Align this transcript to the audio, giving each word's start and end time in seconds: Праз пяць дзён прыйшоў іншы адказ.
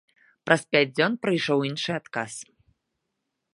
Праз 0.45 0.61
пяць 0.75 0.89
дзён 0.95 1.17
прыйшоў 1.27 1.59
іншы 1.69 1.91
адказ. 1.99 2.33